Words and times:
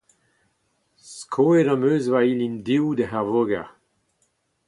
Skoet 1.15 1.67
em 1.73 1.81
eus 1.91 2.05
ma 2.11 2.19
ilin 2.31 2.55
dehoù 2.65 2.85
ouzh 2.99 3.11
ar 3.17 3.25
voger. 3.33 3.67